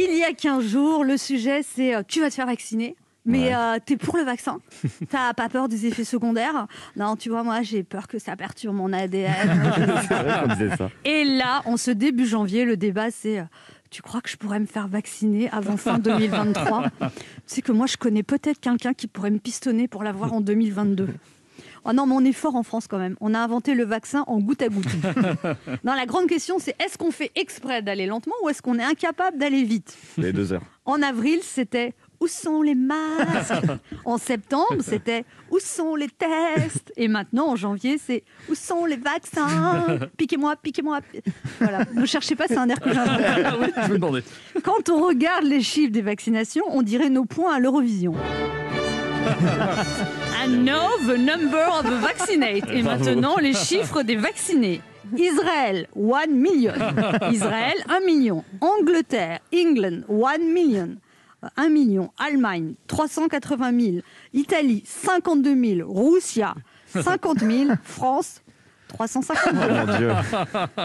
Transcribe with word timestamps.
Il 0.00 0.16
y 0.16 0.22
a 0.22 0.32
15 0.32 0.64
jours, 0.64 1.04
le 1.04 1.16
sujet 1.16 1.62
c'est 1.62 1.94
euh, 1.94 2.02
tu 2.06 2.20
vas 2.20 2.30
te 2.30 2.34
faire 2.34 2.46
vacciner 2.46 2.96
mais 3.28 3.54
euh, 3.54 3.78
tu 3.84 3.92
es 3.92 3.96
pour 3.96 4.16
le 4.16 4.22
vaccin. 4.22 4.58
T'as 5.10 5.34
pas 5.34 5.48
peur 5.48 5.68
des 5.68 5.86
effets 5.86 6.04
secondaires? 6.04 6.66
Non, 6.96 7.14
tu 7.14 7.28
vois, 7.28 7.42
moi, 7.44 7.60
j'ai 7.62 7.82
peur 7.82 8.08
que 8.08 8.18
ça 8.18 8.36
perturbe 8.36 8.74
mon 8.74 8.92
ADN. 8.92 9.28
Et 11.04 11.24
là, 11.24 11.60
en 11.66 11.76
ce 11.76 11.90
début 11.90 12.26
janvier, 12.26 12.64
le 12.64 12.76
débat, 12.76 13.10
c'est... 13.10 13.40
Euh, 13.40 13.44
tu 13.90 14.02
crois 14.02 14.20
que 14.20 14.28
je 14.28 14.36
pourrais 14.36 14.60
me 14.60 14.66
faire 14.66 14.88
vacciner 14.88 15.50
avant 15.50 15.76
fin 15.76 15.98
2023 15.98 16.84
Tu 17.00 17.08
sais 17.46 17.62
que 17.62 17.72
moi, 17.72 17.86
je 17.86 17.96
connais 17.96 18.22
peut-être 18.22 18.60
quelqu'un 18.60 18.94
qui 18.94 19.06
pourrait 19.06 19.30
me 19.30 19.38
pistonner 19.38 19.88
pour 19.88 20.02
l'avoir 20.02 20.32
en 20.32 20.40
2022. 20.40 21.08
Oh 21.88 21.94
non, 21.94 22.06
mais 22.06 22.14
on 22.14 22.24
est 22.24 22.32
fort 22.32 22.54
en 22.54 22.62
France 22.62 22.86
quand 22.86 22.98
même. 22.98 23.16
On 23.22 23.32
a 23.32 23.38
inventé 23.38 23.74
le 23.74 23.84
vaccin 23.84 24.22
en 24.26 24.40
goutte 24.40 24.60
à 24.60 24.68
goutte. 24.68 24.84
non, 25.84 25.94
la 25.94 26.04
grande 26.04 26.26
question, 26.26 26.58
c'est 26.58 26.76
est-ce 26.84 26.98
qu'on 26.98 27.10
fait 27.10 27.30
exprès 27.34 27.80
d'aller 27.80 28.04
lentement 28.04 28.34
ou 28.42 28.50
est-ce 28.50 28.60
qu'on 28.60 28.78
est 28.78 28.84
incapable 28.84 29.38
d'aller 29.38 29.62
vite? 29.64 29.96
Les 30.18 30.34
deux 30.34 30.52
heures. 30.52 30.60
En 30.84 31.00
avril, 31.00 31.38
c'était 31.42 31.94
où 32.20 32.26
sont 32.26 32.60
les 32.60 32.74
masques? 32.74 33.54
En 34.04 34.18
septembre, 34.18 34.82
c'était 34.82 35.24
où 35.50 35.58
sont 35.60 35.94
les 35.94 36.08
tests? 36.08 36.92
Et 36.98 37.08
maintenant, 37.08 37.48
en 37.48 37.56
janvier, 37.56 37.96
c'est 37.96 38.22
où 38.50 38.54
sont 38.54 38.84
les 38.84 38.96
vaccins? 38.96 39.98
Piquez-moi, 40.18 40.56
piquez-moi. 40.56 41.00
Voilà. 41.58 41.86
Ne 41.94 42.04
cherchez 42.04 42.36
pas, 42.36 42.48
c'est 42.48 42.58
un 42.58 42.68
air 42.68 42.80
que 42.80 42.92
j'invente. 42.92 44.24
Quand 44.62 44.90
on 44.90 45.06
regarde 45.06 45.44
les 45.44 45.62
chiffres 45.62 45.92
des 45.92 46.02
vaccinations, 46.02 46.64
on 46.68 46.82
dirait 46.82 47.08
nos 47.08 47.24
points 47.24 47.54
à 47.54 47.58
l'Eurovision. 47.60 48.14
Know 50.48 50.96
the 51.06 51.18
number 51.18 51.62
of 51.62 51.84
the 51.84 52.00
vaccinated. 52.00 52.70
Et 52.70 52.82
maintenant, 52.82 53.36
les 53.36 53.52
chiffres 53.52 54.02
des 54.02 54.16
vaccinés. 54.16 54.80
Israël, 55.16 55.88
1 55.94 56.26
million. 56.28 56.72
Israël, 57.32 57.76
1 57.88 58.00
million. 58.00 58.44
Angleterre, 58.60 59.40
England, 59.52 60.02
1 60.08 60.38
million. 60.38 60.96
1 61.56 61.68
million. 61.68 62.10
Allemagne, 62.18 62.74
380 62.86 63.80
000. 63.80 63.96
Italie, 64.32 64.82
52 64.86 65.54
000. 65.80 65.92
Russia, 65.92 66.54
50 66.92 67.40
000. 67.40 67.70
France, 67.82 68.42
352. 68.88 70.10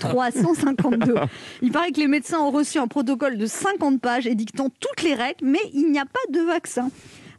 352. 0.00 1.14
Il 1.62 1.70
paraît 1.72 1.92
que 1.92 2.00
les 2.00 2.08
médecins 2.08 2.40
ont 2.40 2.50
reçu 2.50 2.78
un 2.78 2.88
protocole 2.88 3.38
de 3.38 3.46
50 3.46 4.00
pages 4.00 4.26
édictant 4.26 4.68
toutes 4.80 5.02
les 5.02 5.14
règles, 5.14 5.44
mais 5.44 5.60
il 5.72 5.90
n'y 5.90 5.98
a 5.98 6.04
pas 6.04 6.18
de 6.32 6.40
vaccin. 6.40 6.90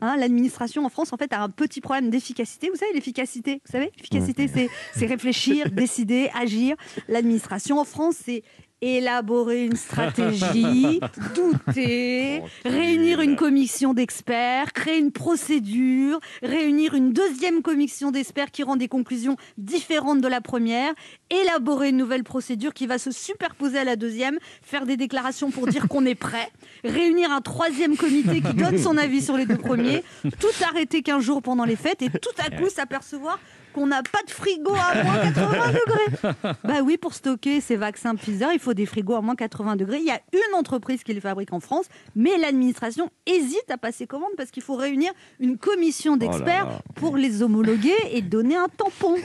Hein, 0.06 0.18
l'administration 0.18 0.86
en 0.86 0.90
France, 0.90 1.14
en 1.14 1.18
fait, 1.18 1.34
a 1.34 1.42
un 1.42 1.50
petit 1.50 1.82
problème 1.82 2.12
d'efficacité. 2.12 2.70
Vous 2.70 2.76
savez, 2.76 2.94
l'efficacité, 2.94 3.62
vous 3.66 3.72
savez, 3.72 3.92
l'efficacité, 3.98 4.70
c'est 4.94 5.06
réfléchir, 5.08 5.70
décider, 5.72 6.30
agir. 6.36 6.76
L'administration 7.08 7.80
en 7.80 7.86
France, 7.86 8.16
c'est 8.24 8.44
élaborer 8.86 9.66
une 9.66 9.76
stratégie, 9.76 11.00
douter, 11.36 12.44
réunir 12.64 13.20
une 13.22 13.36
commission 13.36 13.96
d'experts, 13.96 14.74
créer 14.74 15.00
une 15.00 15.12
procédure, 15.12 16.20
réunir 16.44 16.94
une 16.94 17.12
deuxième 17.12 17.64
commission 17.64 18.12
d'experts 18.12 18.52
qui 18.52 18.62
rend 18.62 18.76
des 18.76 18.88
conclusions 18.88 19.38
différentes 19.58 20.22
de 20.22 20.28
la 20.28 20.40
première, 20.40 20.94
élaborer 21.32 21.90
une 21.90 21.98
nouvelle 21.98 22.24
procédure 22.24 22.76
qui 22.76 22.86
va 22.86 23.00
se 23.00 23.10
superposer 23.10 23.80
à 23.80 23.84
la 23.84 23.96
deuxième, 23.96 24.38
faire 24.62 24.86
des 24.86 24.98
déclarations 24.98 25.50
pour 25.50 25.66
dire 25.66 25.88
qu'on 25.88 26.06
est 26.06 26.14
prêt, 26.14 26.52
réunir 26.84 27.32
un 27.32 27.42
troisième 27.42 27.98
comité 27.98 28.42
qui 28.42 28.54
donne 28.54 28.78
son 28.78 28.98
avis 28.98 29.24
sur 29.24 29.36
les 29.36 29.48
deux 29.48 29.58
premiers, 29.58 30.04
tout 30.40 30.64
arrêter 30.70 31.02
15 31.02 31.24
jours 31.24 31.42
pendant 31.42 31.66
les 31.66 31.76
fêtes 31.76 32.04
et 32.04 32.10
tout 32.10 32.36
à 32.38 32.52
coup 32.52 32.70
s'apercevoir 32.70 33.40
qu'on 33.76 33.88
n'a 33.88 34.02
pas 34.04 34.24
de 34.26 34.32
frigo 34.32 34.74
à 34.74 35.04
moins 35.04 35.18
80 35.18 35.68
degrés. 35.74 36.34
Bah 36.64 36.82
oui, 36.82 36.98
pour 36.98 37.14
stocker 37.14 37.60
ces 37.60 37.76
vaccins 37.76 38.16
Pfizer, 38.16 38.54
il 38.54 38.60
faut 38.60 38.74
des 38.76 38.86
frigos 38.86 39.16
à 39.16 39.22
moins 39.22 39.36
80 39.36 39.76
degrés. 39.76 39.98
Il 40.00 40.06
y 40.06 40.12
a 40.12 40.22
une 40.34 40.56
entreprise 40.56 41.04
qui 41.04 41.14
les 41.14 41.22
fabrique 41.22 41.54
en 41.54 41.60
France, 41.60 41.86
mais 42.16 42.38
l'administration 42.38 43.10
hésite 43.26 43.70
à 43.70 43.78
passer 43.78 44.06
commande 44.06 44.32
parce 44.38 44.52
qu'il 44.52 44.62
faut 44.62 44.76
réunir 44.76 45.12
une 45.40 45.58
commission 45.58 46.14
oh 46.14 46.18
d'experts 46.18 46.82
pour 46.96 47.18
les 47.18 47.42
homologuer 47.42 47.96
et 48.12 48.22
donner 48.22 48.56
un 48.56 48.68
tampon. 48.68 49.16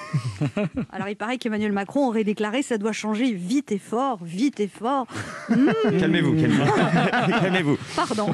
Alors 0.92 1.08
il 1.08 1.16
paraît 1.16 1.38
qu'Emmanuel 1.38 1.72
Macron 1.72 2.08
aurait 2.08 2.24
déclaré 2.24 2.62
ça 2.62 2.78
doit 2.78 2.92
changer 2.92 3.32
vite 3.32 3.72
et 3.72 3.78
fort, 3.78 4.18
vite 4.22 4.60
et 4.60 4.68
fort. 4.68 5.06
Calmez-vous, 5.98 6.36
calmez-vous. 6.36 7.76
Pardon. 7.96 8.30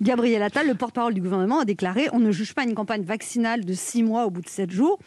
Gabriel 0.00 0.42
Attal, 0.42 0.66
le 0.66 0.74
porte-parole 0.74 1.14
du 1.14 1.20
gouvernement, 1.20 1.60
a 1.60 1.64
déclaré 1.64 2.08
on 2.12 2.18
ne 2.18 2.32
juge 2.32 2.54
pas 2.54 2.64
une 2.64 2.74
campagne 2.74 3.02
vaccinale 3.02 3.64
de 3.64 3.72
six 3.72 4.02
mois 4.02 4.26
au 4.26 4.30
bout 4.30 4.42
de 4.42 4.48
sept 4.48 4.70
jours. 4.70 4.98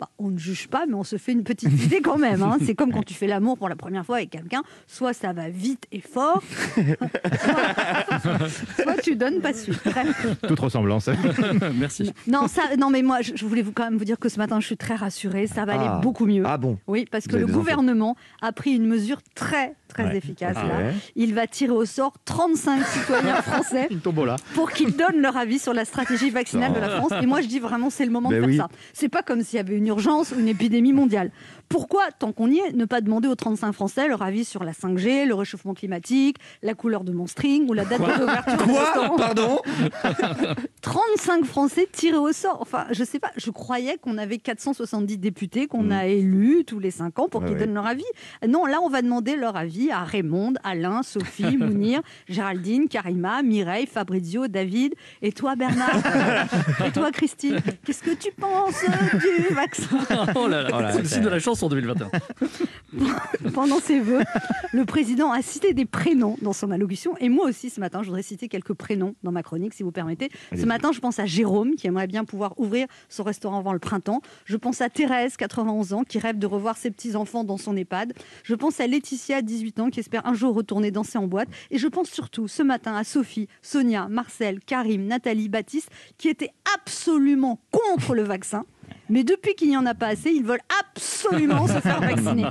Bah, 0.00 0.08
on 0.18 0.30
ne 0.30 0.38
juge 0.38 0.68
pas, 0.68 0.86
mais 0.86 0.94
on 0.94 1.04
se 1.04 1.16
fait 1.16 1.32
une 1.32 1.44
petite 1.44 1.70
idée 1.84 2.00
quand 2.00 2.16
même. 2.16 2.42
Hein. 2.42 2.56
C'est 2.64 2.74
comme 2.74 2.90
quand 2.90 3.02
tu 3.02 3.12
fais 3.12 3.26
l'amour 3.26 3.58
pour 3.58 3.68
la 3.68 3.76
première 3.76 4.06
fois 4.06 4.16
avec 4.16 4.30
quelqu'un, 4.30 4.62
soit 4.86 5.12
ça 5.12 5.34
va 5.34 5.50
vite 5.50 5.84
et 5.92 6.00
fort, 6.00 6.42
soit, 8.80 8.96
tu 9.02 9.14
donnes 9.14 9.42
pas 9.42 9.52
suite. 9.52 9.78
Toute 10.48 10.58
ressemblance. 10.58 11.10
Merci. 11.74 12.14
Non, 12.26 12.48
ça, 12.48 12.62
non, 12.78 12.88
mais 12.88 13.02
moi, 13.02 13.18
je, 13.20 13.44
voulais 13.44 13.60
vous, 13.60 13.72
quand 13.72 13.84
même 13.84 13.98
vous 13.98 14.06
dire 14.06 14.18
que 14.18 14.30
ce 14.30 14.38
matin, 14.38 14.58
je 14.58 14.64
suis 14.64 14.78
très 14.78 14.94
rassurée. 14.94 15.46
Ça 15.46 15.66
va 15.66 15.74
aller 15.74 15.84
ah. 15.86 16.00
beaucoup 16.02 16.24
mieux. 16.24 16.44
Ah 16.46 16.56
bon 16.56 16.78
Oui, 16.86 17.04
parce 17.10 17.26
que 17.26 17.36
le 17.36 17.46
gouvernement 17.46 18.16
a 18.40 18.52
pris 18.52 18.70
une 18.70 18.86
mesure 18.86 19.18
très, 19.34 19.74
très 19.88 20.16
efficace. 20.16 20.56
Ah 20.58 20.66
là. 20.66 20.92
Il 21.14 21.34
va 21.34 21.46
tirer 21.46 21.72
au 21.72 21.84
sort 21.84 22.14
35 22.24 22.86
citoyens 22.86 23.34
français 23.42 23.90
pour 24.54 24.70
qu'ils 24.70 24.96
donnent 24.96 25.20
leur 25.20 25.36
avis 25.36 25.58
sur 25.58 25.74
la 25.74 25.84
stratégie 25.84 26.30
vaccinale 26.30 26.72
de 26.72 26.80
la 26.80 26.88
France. 26.88 27.12
Et 27.20 27.26
moi, 27.26 27.42
je 27.42 27.48
dis 27.48 27.58
vraiment, 27.58 27.90
c'est 27.90 28.06
le 28.06 28.10
moment 28.10 28.30
de 28.30 28.40
ben 28.40 28.50
faire 28.50 28.64
ça. 28.64 28.70
C'est 28.94 29.10
pas 29.10 29.22
comme 29.22 29.42
s'il 29.42 29.58
y 29.58 29.60
avait 29.60 29.76
une 29.76 29.89
urgence 29.90 30.32
ou 30.32 30.40
une 30.40 30.48
épidémie 30.48 30.92
mondiale. 30.92 31.30
Pourquoi, 31.70 32.10
tant 32.18 32.32
qu'on 32.32 32.50
y 32.50 32.58
est, 32.58 32.72
ne 32.72 32.84
pas 32.84 33.00
demander 33.00 33.28
aux 33.28 33.36
35 33.36 33.72
Français 33.72 34.08
leur 34.08 34.22
avis 34.22 34.44
sur 34.44 34.64
la 34.64 34.72
5G, 34.72 35.24
le 35.24 35.34
réchauffement 35.34 35.72
climatique, 35.72 36.36
la 36.62 36.74
couleur 36.74 37.04
de 37.04 37.12
mon 37.12 37.28
string 37.28 37.70
ou 37.70 37.74
la 37.74 37.84
date 37.84 38.00
d'ouverture 38.00 38.66
Quoi 38.66 39.16
Pardon 39.16 39.60
35 40.82 41.44
Français 41.44 41.88
tirés 41.90 42.16
au 42.16 42.32
sort. 42.32 42.58
Enfin, 42.60 42.86
je 42.90 43.04
sais 43.04 43.20
pas, 43.20 43.30
je 43.36 43.50
croyais 43.50 43.98
qu'on 43.98 44.18
avait 44.18 44.38
470 44.38 45.18
députés 45.18 45.68
qu'on 45.68 45.84
hmm. 45.84 45.92
a 45.92 46.06
élus 46.06 46.64
tous 46.66 46.80
les 46.80 46.90
5 46.90 47.16
ans 47.20 47.28
pour 47.28 47.44
qu'ils 47.44 47.56
donnent 47.56 47.74
leur 47.74 47.86
avis. 47.86 48.02
Non, 48.48 48.66
là, 48.66 48.80
on 48.82 48.88
va 48.88 49.00
demander 49.00 49.36
leur 49.36 49.54
avis 49.54 49.92
à 49.92 50.02
Raymond, 50.02 50.54
Alain, 50.64 51.04
Sophie, 51.04 51.56
Mounir, 51.58 52.00
Géraldine, 52.28 52.88
Karima, 52.88 53.42
Mireille, 53.42 53.86
Fabrizio, 53.86 54.48
David 54.48 54.94
et 55.22 55.30
toi, 55.30 55.54
Bernard? 55.54 56.02
et 56.84 56.90
toi, 56.90 57.12
Christine? 57.12 57.60
Qu'est-ce 57.84 58.02
que 58.02 58.14
tu 58.14 58.32
penses 58.32 58.84
du 59.14 59.54
vaccin? 59.54 59.79
Oh 60.34 60.48
là 60.48 60.62
là, 60.62 60.70
oh 60.72 60.82
c'est 60.92 61.02
le 61.02 61.08
signe 61.08 61.22
de 61.22 61.28
la 61.28 61.38
chance 61.38 61.62
en 61.62 61.68
2021. 61.68 62.10
Pendant 63.54 63.80
ses 63.80 64.00
vœux, 64.00 64.22
le 64.72 64.84
président 64.84 65.32
a 65.32 65.42
cité 65.42 65.72
des 65.72 65.84
prénoms 65.84 66.36
dans 66.42 66.52
son 66.52 66.70
allocution. 66.70 67.16
Et 67.18 67.28
moi 67.28 67.46
aussi, 67.46 67.70
ce 67.70 67.80
matin, 67.80 68.02
je 68.02 68.06
voudrais 68.06 68.22
citer 68.22 68.48
quelques 68.48 68.74
prénoms 68.74 69.14
dans 69.22 69.32
ma 69.32 69.42
chronique, 69.42 69.74
si 69.74 69.82
vous 69.82 69.92
permettez. 69.92 70.30
Ce 70.56 70.66
matin, 70.66 70.92
je 70.92 71.00
pense 71.00 71.18
à 71.18 71.26
Jérôme, 71.26 71.74
qui 71.74 71.86
aimerait 71.86 72.06
bien 72.06 72.24
pouvoir 72.24 72.58
ouvrir 72.58 72.86
son 73.08 73.22
restaurant 73.22 73.58
avant 73.58 73.72
le 73.72 73.78
printemps. 73.78 74.22
Je 74.44 74.56
pense 74.56 74.80
à 74.80 74.88
Thérèse, 74.88 75.36
91 75.36 75.92
ans, 75.92 76.04
qui 76.04 76.18
rêve 76.18 76.38
de 76.38 76.46
revoir 76.46 76.76
ses 76.76 76.90
petits-enfants 76.90 77.44
dans 77.44 77.56
son 77.56 77.76
EHPAD. 77.76 78.12
Je 78.42 78.54
pense 78.54 78.80
à 78.80 78.86
Laetitia, 78.86 79.42
18 79.42 79.80
ans, 79.80 79.90
qui 79.90 80.00
espère 80.00 80.26
un 80.26 80.34
jour 80.34 80.54
retourner 80.54 80.90
danser 80.90 81.18
en 81.18 81.26
boîte. 81.26 81.48
Et 81.70 81.78
je 81.78 81.88
pense 81.88 82.08
surtout 82.08 82.48
ce 82.48 82.62
matin 82.62 82.94
à 82.94 83.04
Sophie, 83.04 83.48
Sonia, 83.62 84.08
Marcel, 84.08 84.60
Karim, 84.60 85.06
Nathalie, 85.06 85.48
Baptiste, 85.48 85.90
qui 86.18 86.28
étaient 86.28 86.52
absolument 86.74 87.60
contre 87.70 88.14
le 88.14 88.22
vaccin. 88.22 88.64
Mais 89.10 89.24
depuis 89.24 89.54
qu'il 89.54 89.68
n'y 89.68 89.76
en 89.76 89.86
a 89.86 89.94
pas 89.94 90.06
assez, 90.06 90.30
ils 90.30 90.44
veulent 90.44 90.62
absolument 90.80 91.66
se 91.66 91.80
faire 91.80 92.00
vacciner. 92.00 92.46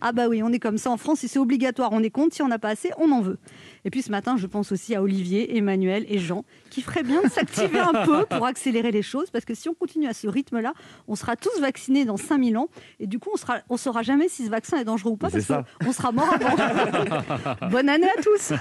Ah 0.00 0.12
bah 0.12 0.28
oui, 0.28 0.42
on 0.42 0.52
est 0.52 0.58
comme 0.58 0.78
ça 0.78 0.90
en 0.90 0.96
France, 0.96 1.20
si 1.20 1.28
c'est 1.28 1.38
obligatoire, 1.38 1.90
on 1.92 2.02
est 2.02 2.10
contre, 2.10 2.34
si 2.34 2.42
on 2.42 2.48
n'a 2.48 2.58
pas 2.58 2.68
assez, 2.68 2.90
on 2.98 3.10
en 3.10 3.20
veut. 3.20 3.38
Et 3.84 3.90
puis 3.90 4.02
ce 4.02 4.10
matin, 4.10 4.36
je 4.36 4.46
pense 4.46 4.70
aussi 4.70 4.94
à 4.94 5.02
Olivier, 5.02 5.56
Emmanuel 5.56 6.06
et 6.08 6.18
Jean, 6.18 6.44
qui 6.70 6.82
feraient 6.82 7.02
bien 7.02 7.22
de 7.22 7.28
s'activer 7.28 7.80
un 7.80 8.04
peu 8.04 8.24
pour 8.30 8.46
accélérer 8.46 8.92
les 8.92 9.02
choses, 9.02 9.30
parce 9.30 9.44
que 9.44 9.54
si 9.54 9.68
on 9.68 9.74
continue 9.74 10.06
à 10.06 10.14
ce 10.14 10.28
rythme-là, 10.28 10.72
on 11.08 11.16
sera 11.16 11.36
tous 11.36 11.60
vaccinés 11.60 12.04
dans 12.04 12.16
5000 12.16 12.56
ans, 12.58 12.68
et 13.00 13.06
du 13.06 13.18
coup, 13.18 13.30
on 13.34 13.36
sera, 13.36 13.58
on 13.68 13.76
saura 13.76 14.02
jamais 14.02 14.28
si 14.28 14.44
ce 14.44 14.50
vaccin 14.50 14.78
est 14.78 14.84
dangereux 14.84 15.12
ou 15.12 15.16
pas, 15.16 15.30
parce 15.30 15.46
qu'on 15.82 15.92
sera 15.92 16.12
mort 16.12 16.32
avant. 16.32 17.68
Bonne 17.70 17.88
année 17.88 18.08
à 18.08 18.22
tous 18.22 18.52